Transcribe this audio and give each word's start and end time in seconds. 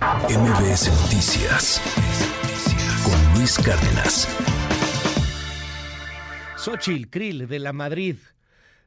MBS 0.00 0.88
Noticias 1.02 1.78
con 3.04 3.34
Luis 3.34 3.58
Cárdenas. 3.58 4.26
Xochitl 6.56 7.10
Krill 7.10 7.46
de 7.46 7.58
la 7.58 7.74
Madrid. 7.74 8.16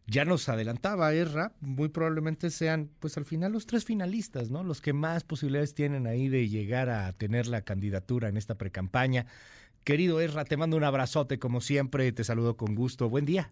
Ya 0.07 0.25
nos 0.25 0.49
adelantaba 0.49 1.13
Erra, 1.13 1.53
muy 1.61 1.89
probablemente 1.89 2.49
sean, 2.49 2.89
pues 2.99 3.15
al 3.17 3.25
final 3.25 3.51
los 3.51 3.67
tres 3.67 3.85
finalistas, 3.85 4.49
¿no? 4.49 4.63
Los 4.63 4.81
que 4.81 4.93
más 4.93 5.23
posibilidades 5.23 5.75
tienen 5.75 6.07
ahí 6.07 6.29
de 6.29 6.49
llegar 6.49 6.89
a 6.89 7.13
tener 7.13 7.45
la 7.45 7.61
candidatura 7.61 8.27
en 8.27 8.35
esta 8.35 8.55
precampaña. 8.55 9.27
Querido 9.83 10.19
Erra, 10.19 10.45
te 10.45 10.57
mando 10.57 10.77
un 10.77 10.83
abrazote 10.83 11.37
como 11.37 11.61
siempre, 11.61 12.11
te 12.11 12.23
saludo 12.23 12.57
con 12.57 12.73
gusto. 12.73 13.07
Buen 13.07 13.25
día. 13.25 13.51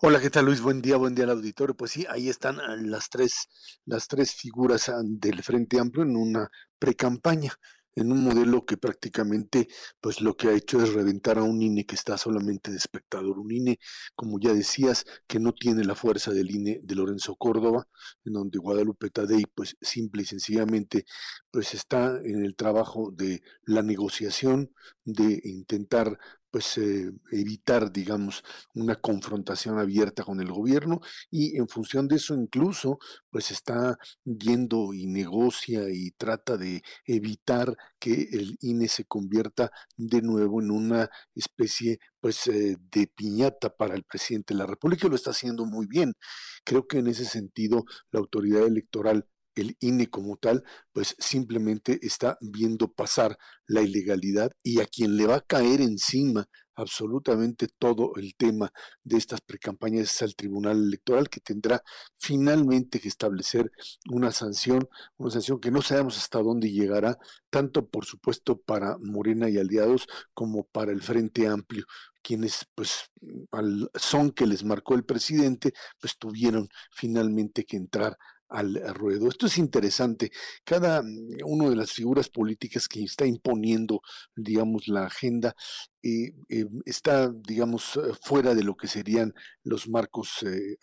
Hola, 0.00 0.20
¿qué 0.20 0.30
tal 0.30 0.46
Luis? 0.46 0.60
Buen 0.60 0.82
día, 0.82 0.96
buen 0.96 1.14
día 1.14 1.24
al 1.24 1.30
auditorio. 1.30 1.76
Pues 1.76 1.92
sí, 1.92 2.06
ahí 2.08 2.28
están 2.28 2.58
ah, 2.60 2.76
las 2.80 3.08
tres, 3.10 3.48
las 3.84 4.08
tres 4.08 4.34
figuras 4.34 4.88
ah, 4.88 5.00
del 5.04 5.42
Frente 5.42 5.78
Amplio 5.78 6.04
en 6.04 6.16
una 6.16 6.50
precampaña 6.78 7.52
en 8.00 8.12
un 8.12 8.22
modelo 8.22 8.64
que 8.64 8.76
prácticamente 8.76 9.68
pues 10.00 10.20
lo 10.20 10.36
que 10.36 10.48
ha 10.48 10.52
hecho 10.52 10.82
es 10.82 10.92
reventar 10.92 11.38
a 11.38 11.42
un 11.42 11.60
INE 11.60 11.84
que 11.84 11.94
está 11.96 12.16
solamente 12.16 12.70
de 12.70 12.76
espectador, 12.76 13.38
un 13.38 13.50
INE, 13.50 13.78
como 14.14 14.38
ya 14.38 14.52
decías, 14.54 15.04
que 15.26 15.40
no 15.40 15.52
tiene 15.52 15.84
la 15.84 15.94
fuerza 15.94 16.30
del 16.32 16.50
INE 16.50 16.80
de 16.82 16.94
Lorenzo 16.94 17.36
Córdoba, 17.36 17.88
en 18.24 18.34
donde 18.34 18.58
Guadalupe 18.58 19.10
Tadei 19.10 19.44
pues 19.54 19.76
simple 19.80 20.22
y 20.22 20.26
sencillamente 20.26 21.04
pues 21.50 21.74
está 21.74 22.18
en 22.24 22.44
el 22.44 22.54
trabajo 22.56 23.10
de 23.12 23.42
la 23.64 23.82
negociación, 23.82 24.72
de 25.04 25.40
intentar 25.44 26.18
pues 26.50 26.78
eh, 26.78 27.10
evitar, 27.32 27.92
digamos, 27.92 28.42
una 28.74 28.96
confrontación 28.96 29.78
abierta 29.78 30.24
con 30.24 30.40
el 30.40 30.50
gobierno 30.50 31.00
y 31.30 31.56
en 31.58 31.68
función 31.68 32.08
de 32.08 32.16
eso 32.16 32.34
incluso, 32.34 32.98
pues 33.30 33.50
está 33.50 33.98
yendo 34.24 34.92
y 34.94 35.06
negocia 35.06 35.88
y 35.90 36.10
trata 36.12 36.56
de 36.56 36.82
evitar 37.06 37.76
que 37.98 38.28
el 38.32 38.56
INE 38.60 38.88
se 38.88 39.04
convierta 39.04 39.70
de 39.96 40.22
nuevo 40.22 40.60
en 40.60 40.70
una 40.70 41.10
especie 41.34 41.98
pues 42.20 42.46
eh, 42.48 42.76
de 42.90 43.06
piñata 43.06 43.70
para 43.70 43.94
el 43.94 44.04
presidente 44.04 44.54
de 44.54 44.58
la 44.58 44.66
República 44.66 45.06
y 45.06 45.10
lo 45.10 45.16
está 45.16 45.30
haciendo 45.30 45.66
muy 45.66 45.86
bien. 45.86 46.14
Creo 46.64 46.86
que 46.86 46.98
en 46.98 47.08
ese 47.08 47.24
sentido 47.24 47.84
la 48.10 48.20
autoridad 48.20 48.66
electoral 48.66 49.26
el 49.60 49.76
INE 49.80 50.08
como 50.08 50.36
tal, 50.36 50.62
pues 50.92 51.14
simplemente 51.18 51.98
está 52.02 52.38
viendo 52.40 52.92
pasar 52.92 53.38
la 53.66 53.82
ilegalidad 53.82 54.52
y 54.62 54.80
a 54.80 54.86
quien 54.86 55.16
le 55.16 55.26
va 55.26 55.36
a 55.36 55.40
caer 55.40 55.80
encima 55.80 56.48
absolutamente 56.78 57.66
todo 57.76 58.12
el 58.16 58.36
tema 58.36 58.72
de 59.02 59.16
estas 59.16 59.40
precampañas 59.40 60.12
es 60.12 60.22
al 60.22 60.36
Tribunal 60.36 60.78
Electoral 60.78 61.28
que 61.28 61.40
tendrá 61.40 61.82
finalmente 62.16 63.00
que 63.00 63.08
establecer 63.08 63.72
una 64.10 64.30
sanción, 64.30 64.88
una 65.16 65.32
sanción 65.32 65.58
que 65.58 65.72
no 65.72 65.82
sabemos 65.82 66.16
hasta 66.16 66.40
dónde 66.40 66.70
llegará, 66.70 67.18
tanto 67.50 67.88
por 67.88 68.04
supuesto 68.04 68.60
para 68.60 68.96
Morena 68.98 69.50
y 69.50 69.58
aliados 69.58 70.06
como 70.34 70.64
para 70.64 70.92
el 70.92 71.02
Frente 71.02 71.48
Amplio 71.48 71.84
quienes 72.22 72.66
pues 72.74 73.10
al 73.52 73.90
son 73.94 74.30
que 74.32 74.46
les 74.46 74.62
marcó 74.62 74.94
el 74.94 75.04
presidente, 75.04 75.72
pues 76.00 76.18
tuvieron 76.18 76.68
finalmente 76.90 77.64
que 77.64 77.76
entrar 77.76 78.18
al 78.48 78.94
ruedo. 78.94 79.28
Esto 79.28 79.46
es 79.46 79.58
interesante. 79.58 80.30
Cada 80.64 81.02
mm, 81.02 81.38
una 81.44 81.70
de 81.70 81.76
las 81.76 81.92
figuras 81.92 82.28
políticas 82.28 82.88
que 82.88 83.02
está 83.02 83.26
imponiendo, 83.26 84.02
digamos, 84.34 84.88
la 84.88 85.06
agenda 85.06 85.54
eh, 86.02 86.32
está, 86.84 87.28
digamos, 87.28 87.96
eh, 87.96 88.00
fuera 88.22 88.54
de 88.54 88.62
lo 88.62 88.76
que 88.76 88.86
serían 88.86 89.34
los 89.64 89.88
marcos 89.88 90.42
eh, 90.44 90.76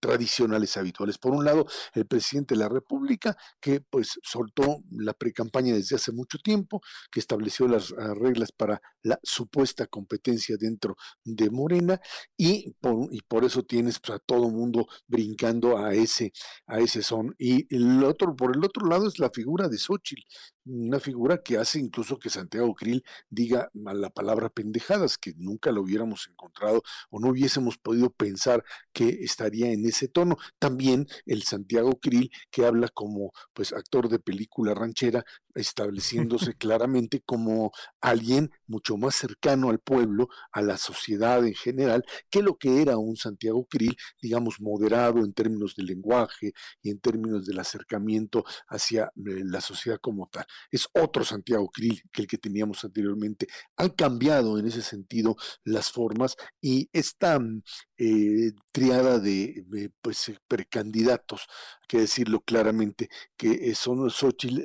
tradicionales 0.00 0.76
habituales. 0.76 1.18
Por 1.18 1.32
un 1.32 1.44
lado, 1.44 1.66
el 1.94 2.06
presidente 2.06 2.54
de 2.54 2.60
la 2.60 2.68
República, 2.68 3.36
que 3.60 3.80
pues 3.80 4.18
soltó 4.22 4.82
la 4.90 5.14
precampaña 5.14 5.74
desde 5.74 5.96
hace 5.96 6.12
mucho 6.12 6.38
tiempo, 6.38 6.80
que 7.10 7.20
estableció 7.20 7.66
las 7.66 7.92
ah, 7.98 8.14
reglas 8.14 8.52
para 8.52 8.80
la 9.02 9.18
supuesta 9.22 9.86
competencia 9.86 10.56
dentro 10.58 10.96
de 11.24 11.50
Morena, 11.50 12.00
y 12.36 12.72
por, 12.80 13.08
y 13.12 13.20
por 13.22 13.44
eso 13.44 13.62
tienes 13.62 13.98
pues, 14.00 14.16
a 14.16 14.18
todo 14.18 14.50
mundo 14.50 14.86
brincando 15.06 15.78
a 15.78 15.94
ese, 15.94 16.32
a 16.66 16.80
ese 16.80 17.02
son. 17.02 17.34
Y 17.38 17.74
el 17.74 18.04
otro, 18.04 18.34
por 18.36 18.54
el 18.54 18.64
otro 18.64 18.86
lado, 18.86 19.08
es 19.08 19.18
la 19.18 19.30
figura 19.30 19.68
de 19.68 19.78
Xochitl, 19.78 20.22
una 20.66 21.00
figura 21.00 21.42
que 21.42 21.58
hace 21.58 21.78
incluso 21.78 22.18
que 22.18 22.30
Santiago 22.30 22.74
Krill 22.74 23.04
diga 23.30 23.70
la 23.74 24.10
palabra 24.10 24.48
pendejadas, 24.50 25.16
que 25.18 25.32
nunca 25.36 25.72
lo 25.72 25.82
hubiéramos 25.82 26.28
encontrado 26.28 26.82
o 27.10 27.20
no 27.20 27.28
hubiésemos 27.30 27.78
podido 27.78 28.10
pensar 28.10 28.64
que 28.92 29.08
estaría 29.22 29.72
en 29.72 29.86
ese 29.86 30.08
tono. 30.08 30.36
También 30.58 31.06
el 31.24 31.42
Santiago 31.44 31.98
Krill 32.00 32.30
que 32.50 32.66
habla 32.66 32.88
como 32.88 33.32
pues 33.52 33.72
actor 33.72 34.08
de 34.08 34.18
película 34.18 34.74
ranchera, 34.74 35.24
estableciéndose 35.56 36.54
claramente 36.54 37.20
como 37.20 37.72
alguien 38.00 38.50
mucho 38.66 38.96
más 38.96 39.16
cercano 39.16 39.70
al 39.70 39.80
pueblo, 39.80 40.28
a 40.52 40.62
la 40.62 40.76
sociedad 40.76 41.44
en 41.44 41.54
general, 41.54 42.04
que 42.30 42.42
lo 42.42 42.56
que 42.56 42.82
era 42.82 42.96
un 42.96 43.16
Santiago 43.16 43.66
Krill, 43.66 43.96
digamos, 44.20 44.60
moderado 44.60 45.18
en 45.18 45.32
términos 45.32 45.74
del 45.76 45.86
lenguaje 45.86 46.52
y 46.82 46.90
en 46.90 47.00
términos 47.00 47.46
del 47.46 47.58
acercamiento 47.58 48.44
hacia 48.68 49.04
eh, 49.04 49.42
la 49.44 49.60
sociedad 49.60 49.98
como 50.00 50.28
tal 50.28 50.46
es 50.70 50.88
otro 50.92 51.24
Santiago 51.24 51.68
Krill 51.70 52.02
que 52.12 52.22
el 52.22 52.28
que 52.28 52.38
teníamos 52.38 52.84
anteriormente. 52.84 53.48
Han 53.76 53.90
cambiado 53.90 54.58
en 54.58 54.66
ese 54.66 54.82
sentido 54.82 55.36
las 55.64 55.90
formas 55.90 56.36
y 56.60 56.88
esta 56.92 57.38
mm, 57.38 57.62
eh, 57.98 58.52
triada 58.72 59.18
de, 59.18 59.90
pues, 60.00 60.28
eh, 60.28 60.38
precandidatos, 60.46 61.42
hay 61.82 61.86
que 61.88 62.00
decirlo 62.00 62.40
claramente, 62.40 63.08
que 63.36 63.74
son 63.74 64.08
Xochitl, 64.10 64.60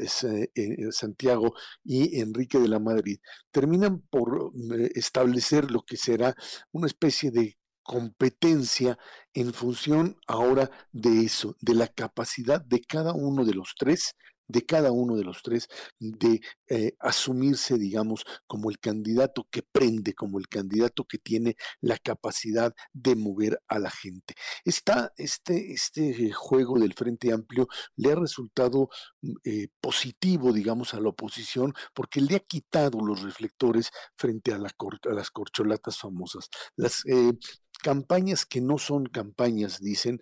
eh, 0.56 0.81
Santiago 0.92 1.54
y 1.84 2.20
Enrique 2.20 2.60
de 2.60 2.68
la 2.68 2.80
Madrid, 2.80 3.20
terminan 3.52 4.02
por 4.10 4.52
mm, 4.54 4.90
establecer 4.96 5.70
lo 5.72 5.84
que 5.84 5.98
será 5.98 6.36
una 6.72 6.88
especie 6.88 7.32
de 7.32 7.58
competencia 7.84 8.98
en 9.34 9.54
función 9.54 10.18
ahora 10.28 10.70
de 10.92 11.26
eso, 11.26 11.56
de 11.62 11.76
la 11.76 11.88
capacidad 11.88 12.62
de 12.62 12.82
cada 12.82 13.14
uno 13.14 13.44
de 13.44 13.54
los 13.54 13.74
tres 13.78 14.16
de 14.52 14.66
cada 14.66 14.92
uno 14.92 15.16
de 15.16 15.24
los 15.24 15.42
tres 15.42 15.68
de 16.00 16.42
eh, 16.68 16.94
asumirse, 17.00 17.78
digamos, 17.78 18.26
como 18.48 18.70
el 18.70 18.80
candidato 18.80 19.48
que 19.50 19.64
prende, 19.64 20.14
como 20.14 20.40
el 20.40 20.48
candidato 20.48 21.06
que 21.06 21.18
tiene 21.18 21.56
la 21.80 21.98
capacidad 21.98 22.74
de 22.94 23.16
mover 23.16 23.62
a 23.68 23.80
la 23.80 23.90
gente. 23.90 24.36
Está 24.66 25.14
este, 25.18 25.74
este 25.74 26.32
juego 26.32 26.80
del 26.80 26.94
Frente 26.94 27.32
Amplio 27.32 27.68
le 27.96 28.12
ha 28.12 28.16
resultado 28.16 28.90
mm, 29.22 29.32
eh, 29.44 29.68
positivo, 29.80 30.52
digamos, 30.54 30.94
a 30.94 31.00
la 31.00 31.10
oposición, 31.10 31.74
porque 31.94 32.22
le 32.22 32.36
ha 32.36 32.40
quitado 32.40 33.00
los 33.00 33.22
reflectores 33.22 33.92
frente 34.16 34.54
a, 34.54 34.58
la 34.58 34.70
a 34.70 35.14
las 35.14 35.32
corcholatas 35.32 35.98
famosas. 35.98 36.50
Las 36.76 37.04
eh, 37.06 37.34
campañas 37.82 38.46
que 38.46 38.62
no 38.62 38.78
son 38.78 39.06
campañas, 39.06 39.80
dicen, 39.82 40.20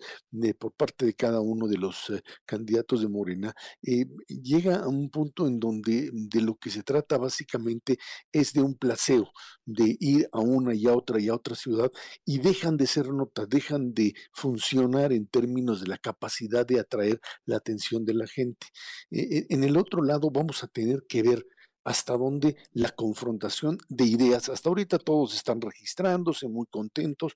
por 0.58 0.72
parte 0.72 1.06
de 1.06 1.14
cada 1.14 1.40
uno 1.40 1.68
de 1.68 1.76
los 1.78 2.10
eh, 2.10 2.22
candidatos 2.44 3.02
de 3.02 3.08
Morena, 3.08 3.54
eh, 3.82 4.06
llega 4.28 4.76
a 4.76 4.88
un 4.88 5.10
punto 5.10 5.46
en 5.46 5.60
donde 5.60 6.10
de 6.12 6.40
lo 6.40 6.56
que 6.56 6.70
se 6.70 6.82
trata 6.82 7.18
básicamente 7.18 7.98
es 8.32 8.52
de 8.52 8.62
un 8.62 8.74
placeo, 8.74 9.30
de 9.64 9.96
ir 10.00 10.28
a 10.32 10.40
una 10.40 10.74
y 10.74 10.86
a 10.86 10.94
otra 10.94 11.20
y 11.20 11.28
a 11.28 11.34
otra 11.34 11.54
ciudad 11.54 11.90
y 12.24 12.38
dejan 12.38 12.76
de 12.76 12.86
ser 12.86 13.08
notas, 13.08 13.48
dejan 13.48 13.94
de 13.94 14.14
funcionar 14.32 15.12
en 15.12 15.26
términos 15.26 15.80
de 15.80 15.88
la 15.88 15.98
capacidad 15.98 16.66
de 16.66 16.80
atraer 16.80 17.20
la 17.44 17.56
atención 17.56 18.04
de 18.04 18.14
la 18.14 18.26
gente. 18.26 18.66
Eh, 19.10 19.46
en 19.50 19.64
el 19.64 19.76
otro 19.76 20.02
lado 20.02 20.30
vamos 20.30 20.64
a 20.64 20.68
tener 20.68 21.04
que 21.08 21.22
ver 21.22 21.46
hasta 21.84 22.16
dónde 22.16 22.56
la 22.72 22.90
confrontación 22.90 23.78
de 23.88 24.04
ideas, 24.04 24.48
hasta 24.48 24.68
ahorita 24.68 24.98
todos 24.98 25.34
están 25.34 25.60
registrándose, 25.60 26.48
muy 26.48 26.66
contentos, 26.66 27.34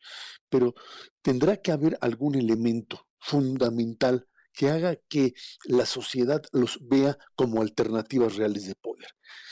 pero 0.48 0.74
tendrá 1.22 1.56
que 1.60 1.72
haber 1.72 1.96
algún 2.00 2.34
elemento 2.34 3.06
fundamental 3.18 4.28
que 4.54 4.70
haga 4.70 4.96
que 5.08 5.34
la 5.64 5.86
sociedad 5.86 6.42
los 6.52 6.78
vea 6.80 7.18
como 7.34 7.60
alternativas 7.60 8.36
reales 8.36 8.66
de 8.66 8.74
poder. 8.74 9.08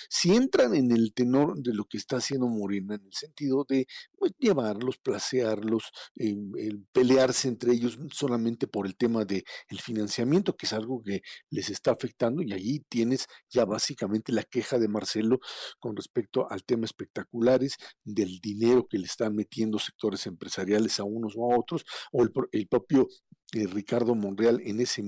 Si 0.08 0.34
entran 0.34 0.74
en 0.74 0.92
el 0.92 1.12
tenor 1.14 1.56
de 1.58 1.74
lo 1.74 1.86
que 1.86 1.96
está 1.96 2.16
haciendo 2.16 2.46
Morena, 2.46 2.96
en 2.96 3.06
el 3.06 3.12
sentido 3.14 3.64
de 3.68 3.86
pues, 4.18 4.32
llevarlos, 4.38 4.98
placearlos, 4.98 5.90
em, 6.16 6.52
pelearse 6.92 7.48
entre 7.48 7.72
ellos 7.72 7.98
solamente 8.12 8.66
por 8.66 8.86
el 8.86 8.96
tema 8.96 9.24
del 9.24 9.44
el 9.68 9.80
financiamiento, 9.80 10.56
que 10.56 10.66
es 10.66 10.72
algo 10.72 11.02
que 11.02 11.22
les 11.50 11.70
está 11.70 11.92
afectando, 11.92 12.42
y 12.42 12.52
allí 12.52 12.84
tienes 12.88 13.26
ya 13.48 13.64
básicamente 13.64 14.32
la 14.32 14.44
queja 14.44 14.78
de 14.78 14.88
Marcelo 14.88 15.40
con 15.80 15.96
respecto 15.96 16.46
al 16.50 16.64
tema 16.64 16.84
espectaculares, 16.84 17.76
del 18.04 18.38
dinero 18.40 18.86
que 18.88 18.98
le 18.98 19.06
están 19.06 19.34
metiendo 19.34 19.78
sectores 19.78 20.26
empresariales 20.26 21.00
a 21.00 21.04
unos 21.04 21.34
o 21.36 21.52
a 21.52 21.58
otros, 21.58 21.84
o 22.12 22.22
el, 22.22 22.30
el 22.52 22.68
propio 22.68 23.08
eh, 23.08 23.41
Ricardo 23.52 24.14
Monreal 24.14 24.60
en 24.64 24.80
ese 24.80 25.02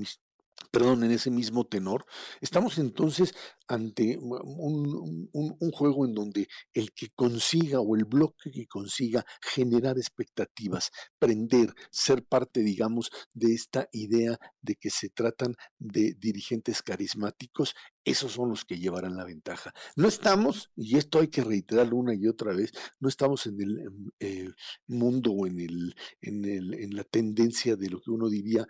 perdón, 0.70 1.04
en 1.04 1.12
ese 1.12 1.30
mismo 1.30 1.64
tenor, 1.64 2.04
estamos 2.40 2.78
entonces 2.78 3.32
ante 3.68 4.18
un, 4.18 5.28
juego 5.72 6.04
en 6.04 6.14
donde 6.14 6.48
el 6.72 6.92
que 6.92 7.10
consiga 7.14 7.80
o 7.80 7.96
el 7.96 8.04
bloque 8.04 8.50
que 8.50 8.66
consiga 8.66 9.24
generar 9.40 9.96
expectativas, 9.98 10.90
prender, 11.18 11.72
ser 11.90 12.24
parte, 12.24 12.60
digamos, 12.60 13.10
de 13.32 13.54
esta 13.54 13.88
idea 13.92 14.38
de 14.60 14.76
que 14.76 14.90
se 14.90 15.10
tratan 15.10 15.54
de 15.78 16.14
dirigentes 16.18 16.82
carismáticos, 16.82 17.74
esos 18.04 18.32
son 18.32 18.50
los 18.50 18.64
que 18.64 18.78
llevarán 18.78 19.16
la 19.16 19.24
ventaja. 19.24 19.72
No 19.96 20.08
estamos, 20.08 20.70
y 20.76 20.98
esto 20.98 21.20
hay 21.20 21.28
que 21.28 21.42
reiterarlo 21.42 21.96
una 21.96 22.14
y 22.14 22.26
otra 22.26 22.52
vez, 22.52 22.72
no 23.00 23.08
estamos 23.08 23.46
en 23.46 23.60
el 23.60 23.78
em, 23.78 24.10
eh, 24.20 24.50
mundo 24.88 25.32
o 25.32 25.46
en, 25.46 25.60
el, 25.60 25.94
en, 26.20 26.44
el, 26.44 26.74
en 26.74 26.94
la 26.94 27.04
tendencia 27.04 27.76
de 27.76 27.88
lo 27.88 28.00
que 28.00 28.10
uno 28.10 28.28
diría 28.28 28.66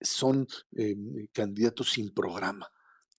son 0.00 0.46
em, 0.76 1.26
candidatos 1.32 1.92
sin 1.92 2.10
programa. 2.10 2.70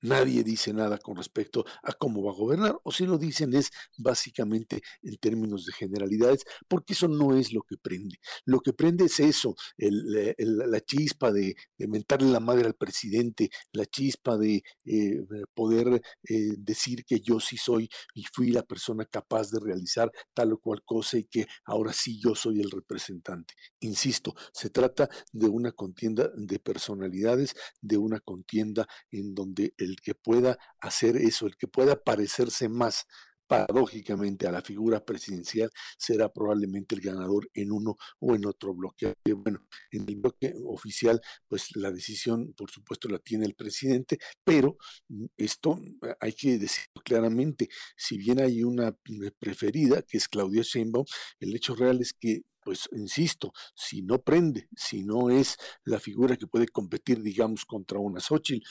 Nadie 0.01 0.43
dice 0.43 0.73
nada 0.73 0.97
con 0.97 1.15
respecto 1.15 1.65
a 1.83 1.93
cómo 1.93 2.23
va 2.23 2.31
a 2.31 2.35
gobernar, 2.35 2.79
o 2.83 2.91
si 2.91 3.05
lo 3.05 3.17
dicen 3.17 3.53
es 3.53 3.71
básicamente 3.97 4.81
en 5.01 5.17
términos 5.17 5.65
de 5.65 5.73
generalidades, 5.73 6.43
porque 6.67 6.93
eso 6.93 7.07
no 7.07 7.35
es 7.35 7.51
lo 7.53 7.61
que 7.63 7.77
prende. 7.77 8.17
Lo 8.45 8.59
que 8.59 8.73
prende 8.73 9.05
es 9.05 9.19
eso, 9.19 9.55
la 9.77 10.81
chispa 10.81 11.31
de, 11.31 11.55
mentarle 11.79 12.29
la 12.29 12.39
madre 12.39 12.65
al 12.67 12.75
presidente, 12.75 13.49
la 13.71 13.85
chispa 13.85 14.37
de 14.37 14.63
eh, 14.85 15.23
poder 15.53 16.01
eh, 16.23 16.53
decir 16.57 17.03
que 17.05 17.19
yo 17.19 17.39
sí 17.39 17.57
soy 17.57 17.89
y 18.13 18.23
fui 18.33 18.51
la 18.51 18.63
persona 18.63 19.05
capaz 19.05 19.49
de 19.51 19.59
realizar 19.59 20.11
tal 20.33 20.53
o 20.53 20.59
cual 20.59 20.83
cosa 20.83 21.17
y 21.17 21.23
que 21.25 21.47
ahora 21.65 21.93
sí 21.93 22.19
yo 22.19 22.35
soy 22.35 22.59
el 22.61 22.71
representante. 22.71 23.53
Insisto, 23.79 24.35
se 24.53 24.69
trata 24.69 25.09
de 25.31 25.47
una 25.47 25.71
contienda 25.71 26.29
de 26.35 26.59
personalidades, 26.59 27.55
de 27.81 27.97
una 27.97 28.19
contienda 28.19 28.87
en 29.11 29.33
donde 29.33 29.73
el 29.77 29.86
que 29.95 30.15
pueda 30.15 30.57
hacer 30.79 31.17
eso, 31.17 31.47
el 31.47 31.57
que 31.57 31.67
pueda 31.67 31.95
parecerse 31.95 32.69
más 32.69 33.05
paradójicamente 33.47 34.47
a 34.47 34.51
la 34.51 34.61
figura 34.61 35.03
presidencial 35.03 35.71
será 35.97 36.29
probablemente 36.31 36.95
el 36.95 37.01
ganador 37.01 37.49
en 37.53 37.71
uno 37.71 37.97
o 38.19 38.35
en 38.35 38.45
otro 38.45 38.73
bloque. 38.73 39.13
Bueno, 39.25 39.65
en 39.91 40.07
el 40.07 40.17
bloque 40.17 40.53
oficial, 40.65 41.21
pues 41.47 41.75
la 41.75 41.91
decisión, 41.91 42.53
por 42.53 42.69
supuesto, 42.69 43.07
la 43.07 43.19
tiene 43.19 43.45
el 43.45 43.55
presidente, 43.55 44.19
pero 44.43 44.77
mm, 45.07 45.25
esto 45.37 45.79
eh, 46.03 46.13
hay 46.19 46.33
que 46.33 46.57
decirlo 46.59 47.01
claramente, 47.03 47.69
si 47.95 48.17
bien 48.17 48.41
hay 48.41 48.63
una 48.63 48.91
mm, 48.91 49.27
preferida, 49.39 50.01
que 50.01 50.17
es 50.17 50.27
Claudia 50.27 50.61
Sheinbaum, 50.63 51.05
el 51.39 51.55
hecho 51.55 51.75
real 51.75 52.01
es 52.01 52.13
que 52.13 52.41
pues 52.67 52.89
insisto, 52.91 53.53
si 53.73 54.01
no 54.01 54.21
prende, 54.21 54.67
si 54.75 55.01
no 55.01 55.29
es 55.29 55.55
la 55.85 56.01
figura 56.01 56.35
que 56.35 56.47
puede 56.47 56.67
competir, 56.67 57.21
digamos, 57.21 57.63
contra 57.63 57.97
una 57.97 58.19
Xochitl 58.19 58.61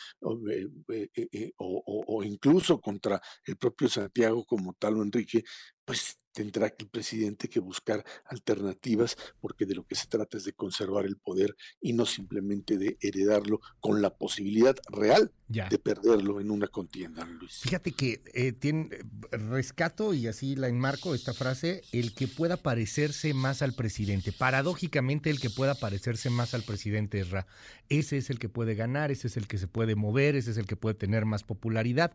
eh, 0.53 1.09
eh, 1.15 1.29
eh, 1.33 1.53
o, 1.57 2.05
o, 2.07 2.23
incluso 2.23 2.79
contra 2.79 3.19
el 3.47 3.57
propio 3.57 3.89
Santiago 3.89 4.45
como 4.45 4.75
tal 4.75 4.99
o 4.99 5.03
Enrique, 5.03 5.45
pues 5.87 6.19
tendrá 6.33 6.69
que 6.69 6.85
el 6.85 6.91
presidente 6.91 7.49
que 7.49 7.61
buscar 7.61 8.05
alternativas 8.27 9.17
porque 9.41 9.65
de 9.65 9.75
lo 9.75 9.87
que 9.87 9.95
se 9.95 10.07
trata 10.07 10.37
es 10.37 10.45
de 10.45 10.53
conservar 10.53 11.07
el 11.07 11.17
poder 11.17 11.57
y 11.81 11.95
no 11.95 12.05
simplemente 12.05 12.77
de 12.77 12.99
heredarlo 13.01 13.61
con 13.81 14.03
la 14.03 14.11
posibilidad 14.11 14.77
real 14.91 15.33
de 15.49 15.79
perderlo 15.79 16.41
en 16.41 16.51
una 16.51 16.67
contienda, 16.67 17.25
Luis. 17.25 17.61
Fíjate 17.61 17.93
que 17.93 18.21
eh, 18.35 18.53
tiene 18.53 18.91
rescato 19.31 20.13
y 20.13 20.27
así 20.27 20.57
la 20.57 20.69
enmarco 20.69 21.15
esta 21.15 21.33
frase, 21.33 21.83
el 21.93 22.15
que 22.15 22.27
pueda 22.27 22.57
parecerse 22.57 23.33
más 23.33 23.63
al 23.63 23.73
presidente. 23.73 24.33
Paradójicamente 24.33 25.31
el 25.31 25.41
que 25.41 25.49
pueda 25.49 25.75
parecerse 25.75 26.31
más 26.31 26.53
al 26.53 26.65
presidente 26.65 27.23
Ra. 27.25 27.47
Ese 27.89 28.19
es 28.19 28.29
el 28.29 28.39
que 28.39 28.49
puede 28.49 28.75
ganar, 28.75 29.11
ese 29.11 29.29
es 29.29 29.37
el 29.37 29.47
que 29.47 29.57
se 29.57 29.69
puede 29.69 29.95
mover, 29.95 30.35
ese 30.35 30.51
es 30.51 30.59
el 30.59 30.67
que 30.67 30.77
puede 30.77 30.97
tener 30.97 31.25
más 31.25 31.45
popularidad. 31.45 32.13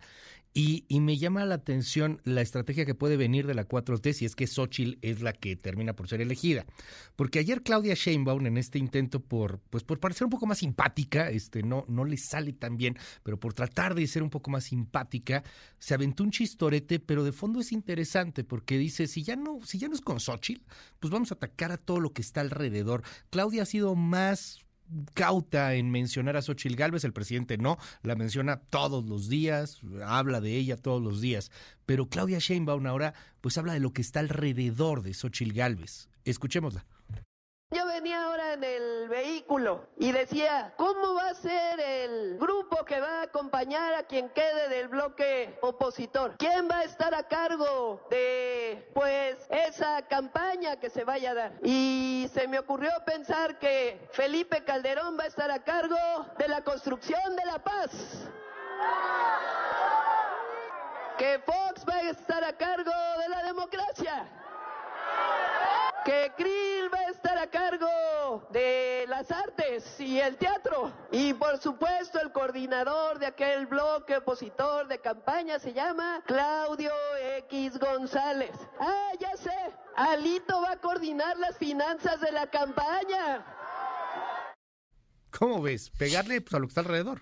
Y, 0.53 0.85
y 0.89 0.99
me 0.99 1.17
llama 1.17 1.45
la 1.45 1.55
atención 1.55 2.21
la 2.25 2.41
estrategia 2.41 2.85
que 2.85 2.93
puede 2.93 3.15
venir 3.15 3.47
de 3.47 3.53
la 3.53 3.67
4T 3.67 4.13
si 4.13 4.25
es 4.25 4.35
que 4.35 4.47
Xochitl 4.47 4.97
es 5.01 5.21
la 5.21 5.31
que 5.31 5.55
termina 5.55 5.93
por 5.93 6.09
ser 6.09 6.19
elegida. 6.19 6.65
Porque 7.15 7.39
ayer 7.39 7.63
Claudia 7.63 7.93
Sheinbaum 7.93 8.45
en 8.45 8.57
este 8.57 8.77
intento 8.77 9.21
por, 9.21 9.59
pues 9.69 9.83
por 9.83 9.99
parecer 9.99 10.25
un 10.25 10.29
poco 10.31 10.47
más 10.47 10.57
simpática, 10.57 11.29
este, 11.29 11.63
no, 11.63 11.85
no 11.87 12.03
le 12.03 12.17
sale 12.17 12.53
tan 12.53 12.75
bien, 12.75 12.97
pero 13.23 13.39
por 13.39 13.53
tratar 13.53 13.95
de 13.95 14.05
ser 14.07 14.23
un 14.23 14.29
poco 14.29 14.51
más 14.51 14.65
simpática, 14.65 15.43
se 15.79 15.93
aventó 15.93 16.23
un 16.23 16.31
chistorete, 16.31 16.99
pero 16.99 17.23
de 17.23 17.31
fondo 17.31 17.61
es 17.61 17.71
interesante 17.71 18.43
porque 18.43 18.77
dice, 18.77 19.07
si 19.07 19.23
ya 19.23 19.35
no, 19.35 19.59
si 19.63 19.77
ya 19.77 19.87
no 19.87 19.95
es 19.95 20.01
con 20.01 20.19
Xochitl, 20.19 20.63
pues 20.99 21.11
vamos 21.11 21.31
a 21.31 21.35
atacar 21.35 21.71
a 21.71 21.77
todo 21.77 21.99
lo 21.99 22.11
que 22.11 22.21
está 22.21 22.41
alrededor. 22.41 23.03
Claudia 23.29 23.63
ha 23.63 23.65
sido 23.65 23.95
más 23.95 24.59
cauta 25.13 25.73
en 25.75 25.91
mencionar 25.91 26.37
a 26.37 26.41
Xochitl 26.41 26.75
Galvez, 26.75 27.03
el 27.03 27.13
presidente 27.13 27.57
no, 27.57 27.77
la 28.03 28.15
menciona 28.15 28.61
todos 28.69 29.05
los 29.05 29.29
días, 29.29 29.81
habla 30.05 30.41
de 30.41 30.55
ella 30.55 30.77
todos 30.77 31.01
los 31.01 31.21
días, 31.21 31.51
pero 31.85 32.07
Claudia 32.07 32.39
Sheinbaum 32.39 32.85
ahora 32.87 33.13
pues 33.41 33.57
habla 33.57 33.73
de 33.73 33.79
lo 33.79 33.93
que 33.93 34.01
está 34.01 34.19
alrededor 34.19 35.01
de 35.01 35.13
Xochitl 35.13 35.53
Galvez. 35.53 36.09
Escuchémosla. 36.25 36.85
Yo 37.73 37.85
venía 37.85 38.25
ahora 38.25 38.53
en 38.53 38.63
el 38.65 39.07
vehículo 39.07 39.87
y 39.97 40.11
decía, 40.11 40.73
¿cómo 40.77 41.13
va 41.13 41.29
a 41.29 41.33
ser 41.35 41.70
que 42.91 42.99
va 42.99 43.21
a 43.21 43.23
acompañar 43.23 43.93
a 43.93 44.03
quien 44.03 44.27
quede 44.31 44.67
del 44.67 44.89
bloque 44.89 45.57
opositor? 45.61 46.35
¿Quién 46.37 46.67
va 46.69 46.79
a 46.79 46.83
estar 46.83 47.15
a 47.15 47.23
cargo 47.23 48.05
de, 48.09 48.91
pues, 48.93 49.37
esa 49.49 50.01
campaña 50.09 50.75
que 50.75 50.89
se 50.89 51.05
vaya 51.05 51.31
a 51.31 51.33
dar? 51.35 51.53
Y 51.63 52.29
se 52.33 52.49
me 52.49 52.59
ocurrió 52.59 52.91
pensar 53.05 53.57
que 53.59 54.09
Felipe 54.11 54.65
Calderón 54.65 55.17
va 55.17 55.23
a 55.23 55.27
estar 55.27 55.49
a 55.49 55.63
cargo 55.63 55.95
de 56.37 56.49
la 56.49 56.65
construcción 56.65 57.33
de 57.37 57.45
la 57.45 57.59
paz. 57.59 57.91
Que 61.17 61.39
Fox 61.45 61.85
va 61.87 61.95
a 61.95 62.09
estar 62.09 62.43
a 62.43 62.51
cargo 62.57 62.91
de 63.21 63.29
la 63.29 63.43
democracia 63.43 64.27
que 66.03 66.31
Krill 66.35 66.91
va 66.91 66.99
a 66.99 67.09
estar 67.11 67.37
a 67.37 67.47
cargo 67.47 68.47
de 68.49 69.05
las 69.07 69.29
artes 69.31 69.50
y 69.99 70.19
el 70.19 70.35
teatro. 70.37 70.91
Y 71.11 71.33
por 71.33 71.57
supuesto 71.57 72.19
el 72.19 72.31
coordinador 72.31 73.19
de 73.19 73.27
aquel 73.27 73.67
bloque 73.67 74.17
opositor 74.17 74.87
de 74.87 74.99
campaña 74.99 75.59
se 75.59 75.71
llama 75.71 76.21
Claudio 76.25 76.91
X 77.49 77.79
González. 77.79 78.51
Ah, 78.79 79.11
ya 79.19 79.35
sé, 79.37 79.55
Alito 79.95 80.61
va 80.61 80.73
a 80.73 80.77
coordinar 80.77 81.37
las 81.37 81.57
finanzas 81.57 82.19
de 82.19 82.31
la 82.33 82.47
campaña. 82.47 83.45
¿Cómo 85.37 85.61
ves? 85.61 85.89
Pegarle 85.91 86.41
pues, 86.41 86.53
a 86.53 86.59
lo 86.59 86.67
que 86.67 86.71
está 86.71 86.81
alrededor. 86.81 87.21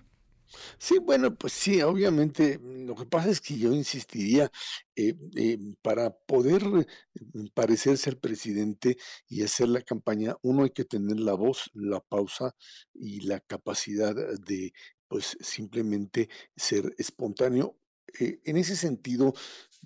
Sí, 0.78 0.98
bueno, 0.98 1.34
pues 1.36 1.52
sí, 1.52 1.80
obviamente, 1.82 2.58
mm, 2.58 2.86
lo 2.86 2.94
que 2.96 3.06
pasa 3.06 3.30
es 3.30 3.40
que 3.40 3.56
yo 3.58 3.72
insistiría, 3.72 4.50
eh, 4.96 5.14
eh, 5.36 5.58
para 5.82 6.10
poder 6.10 6.64
mm, 6.64 7.46
parecerse 7.54 8.10
al 8.10 8.18
presidente 8.18 8.96
y 9.28 9.42
hacer 9.42 9.68
la 9.68 9.82
campaña, 9.82 10.36
uno 10.42 10.64
hay 10.64 10.70
que 10.70 10.84
tener 10.84 11.20
la 11.20 11.34
voz, 11.34 11.70
la 11.74 12.00
pausa 12.00 12.54
y 12.94 13.20
la 13.20 13.40
capacidad 13.40 14.14
de, 14.14 14.72
pues, 15.08 15.36
simplemente 15.40 16.28
ser 16.56 16.94
espontáneo. 16.98 17.76
Eh, 18.18 18.40
en 18.44 18.56
ese 18.56 18.74
sentido, 18.76 19.32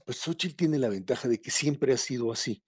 pues 0.04 0.18
Xochitl 0.18 0.56
tiene 0.56 0.78
la 0.78 0.88
ventaja 0.88 1.28
de 1.28 1.40
que 1.40 1.50
siempre 1.50 1.92
ha 1.92 1.98
sido 1.98 2.32
así. 2.32 2.62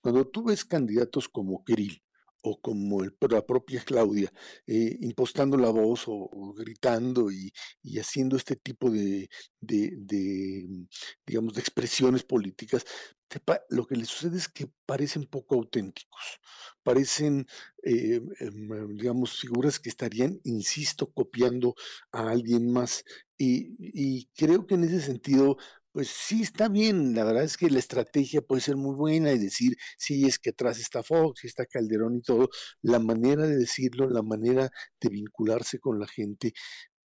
Cuando 0.00 0.26
tú 0.26 0.44
ves 0.44 0.64
candidatos 0.64 1.28
como 1.28 1.64
Kirill, 1.64 2.02
o 2.42 2.60
como 2.60 3.02
el, 3.02 3.16
la 3.30 3.44
propia 3.46 3.82
Claudia, 3.84 4.32
eh, 4.66 4.96
impostando 5.00 5.56
la 5.56 5.70
voz 5.70 6.04
o, 6.06 6.54
gritando 6.54 7.30
y, 7.30 7.52
haciendo 7.98 8.36
este 8.36 8.56
tipo 8.56 8.90
de, 8.90 9.28
de, 9.60 10.66
mm, 10.68 10.86
digamos, 11.26 11.54
de 11.54 11.60
expresiones 11.60 12.22
políticas, 12.24 12.84
lo 13.68 13.86
que 13.86 13.96
le 13.96 14.04
sucede 14.04 14.38
es 14.38 14.48
que 14.48 14.70
parecen 14.86 15.24
poco 15.24 15.54
auténticos, 15.54 16.40
parecen, 16.82 17.46
eh, 17.82 18.20
em, 18.40 18.96
digamos, 18.96 19.38
figuras 19.38 19.78
que 19.78 19.88
estarían, 19.88 20.40
insisto, 20.44 21.12
copiando 21.12 21.74
a 22.12 22.30
alguien 22.30 22.72
más. 22.72 23.04
Y, 23.38 23.76
y 23.78 24.26
creo 24.36 24.66
que 24.66 24.74
en 24.74 24.84
ese 24.84 25.00
sentido 25.00 25.56
pues 25.92 26.08
sí, 26.08 26.42
está 26.42 26.68
bien. 26.68 27.14
La 27.14 27.24
verdad 27.24 27.44
es 27.44 27.56
que 27.56 27.70
la 27.70 27.78
estrategia 27.78 28.42
puede 28.42 28.62
ser 28.62 28.76
muy 28.76 28.94
buena 28.94 29.32
y 29.32 29.38
decir, 29.38 29.76
sí, 29.98 30.24
es 30.26 30.38
que 30.38 30.50
atrás 30.50 30.78
está 30.78 31.02
Fox, 31.02 31.44
está 31.44 31.66
Calderón 31.66 32.16
y 32.16 32.22
todo. 32.22 32.48
La 32.82 32.98
manera 32.98 33.46
de 33.46 33.56
decirlo, 33.56 34.08
la 34.08 34.22
manera 34.22 34.70
de 35.00 35.08
vincularse 35.08 35.78
con 35.78 35.98
la 35.98 36.06
gente. 36.06 36.52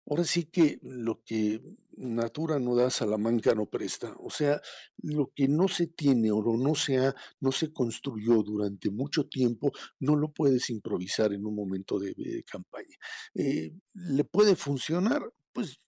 Ahora 0.07 0.23
sí 0.23 0.45
que 0.45 0.79
lo 0.83 1.23
que 1.25 1.61
Natura 1.97 2.59
no 2.59 2.75
da, 2.75 2.89
Salamanca 2.91 3.55
no 3.55 3.65
presta. 3.67 4.13
O 4.19 4.29
sea, 4.29 4.61
lo 4.97 5.31
que 5.35 5.47
no 5.47 5.67
se 5.67 5.87
tiene 5.87 6.31
o 6.31 6.41
no 6.57 6.75
se, 6.75 6.97
ha, 6.99 7.15
no 7.39 7.51
se 7.51 7.73
construyó 7.73 8.43
durante 8.43 8.91
mucho 8.91 9.25
tiempo, 9.27 9.71
no 9.99 10.15
lo 10.15 10.31
puedes 10.31 10.69
improvisar 10.69 11.33
en 11.33 11.45
un 11.45 11.55
momento 11.55 11.99
de, 11.99 12.43
campaña. 12.49 12.97
Eh, 13.33 13.73
¿Le 13.93 14.23
puede 14.25 14.55
funcionar? 14.55 15.23
Pues 15.55 15.79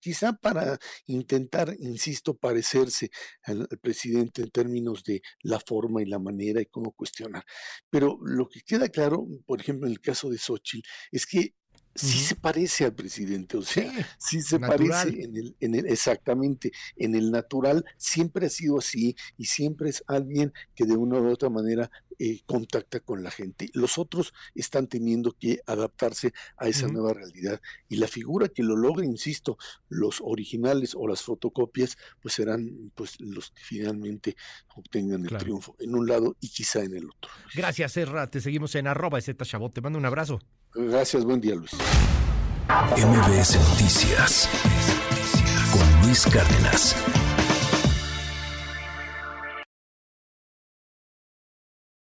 quizá 0.00 0.32
para 0.32 0.76
intentar, 1.06 1.76
insisto, 1.78 2.34
parecerse 2.34 3.10
al, 3.44 3.68
presidente 3.80 4.42
en 4.42 4.50
términos 4.50 5.04
de 5.04 5.22
la 5.42 5.60
forma 5.60 6.02
y 6.02 6.06
la 6.06 6.18
manera 6.18 6.60
y 6.60 6.66
cómo 6.66 6.90
cuestionar. 6.90 7.44
Pero 7.88 8.18
lo 8.20 8.48
que 8.48 8.62
queda 8.62 8.88
claro, 8.88 9.28
por 9.46 9.60
ejemplo, 9.60 9.86
en 9.86 9.92
el 9.92 10.00
caso 10.00 10.28
de 10.28 10.38
Xochitl, 10.38 10.88
es 11.12 11.24
que 11.24 11.54
sí 11.94 12.18
se 12.18 12.34
parece 12.34 12.84
al 12.84 12.94
presidente, 12.94 13.56
o 13.56 13.62
sea, 13.62 13.92
sí, 14.18 14.42
se 14.42 14.58
parece 14.58 15.22
en 15.22 15.36
el, 15.36 15.56
en 15.60 15.74
el, 15.76 15.86
exactamente, 15.86 16.72
en 16.96 17.14
el 17.14 17.30
natural, 17.30 17.84
siempre 17.96 18.46
ha 18.46 18.50
sido 18.50 18.78
así 18.78 19.14
y 19.36 19.44
siempre 19.44 19.90
es 19.90 20.02
alguien 20.08 20.52
que 20.74 20.84
de 20.84 20.96
una 20.96 21.20
u 21.20 21.28
otra 21.30 21.48
manera 21.48 21.90
eh, 22.22 22.42
contacta 22.44 23.00
con 23.00 23.22
la 23.22 23.30
gente. 23.30 23.70
Los 23.72 23.96
otros 23.96 24.34
están 24.54 24.88
teniendo 24.88 25.32
que 25.32 25.60
adaptarse 25.66 26.34
a 26.58 26.68
esa 26.68 26.86
nueva 26.86 27.14
realidad 27.14 27.62
y 27.88 27.96
la 27.96 28.08
figura 28.08 28.48
que 28.48 28.62
lo 28.62 28.76
logre, 28.76 29.06
insisto, 29.06 29.56
los 29.88 30.20
originales 30.20 30.94
o 30.94 31.08
las 31.08 31.22
fotocopias, 31.22 31.96
pues 32.20 32.34
serán 32.34 32.92
pues 32.94 33.18
los 33.20 33.52
que 33.52 33.62
finalmente 33.62 34.36
obtengan 34.76 35.24
el 35.24 35.34
triunfo 35.38 35.74
en 35.78 35.94
un 35.94 36.06
lado 36.06 36.36
y 36.40 36.50
quizá 36.50 36.84
en 36.84 36.94
el 36.94 37.08
otro. 37.08 37.30
Gracias, 37.54 37.92
Serra. 37.92 38.30
Te 38.30 38.42
seguimos 38.42 38.74
en 38.74 38.86
arroba 38.86 39.18
Chabot. 39.22 39.72
Te 39.72 39.80
mando 39.80 39.98
un 39.98 40.04
abrazo. 40.04 40.40
Gracias, 40.74 41.24
buen 41.24 41.40
día, 41.40 41.54
Luis. 41.54 41.72
MBS 42.98 43.58
Noticias 43.70 44.46
con 45.72 46.02
Luis 46.02 46.26
Cárdenas. 46.26 46.94